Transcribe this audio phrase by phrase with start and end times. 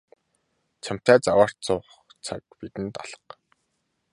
[0.83, 1.87] Чамтай заваарч суух
[2.25, 3.33] цаг бидэнд алга.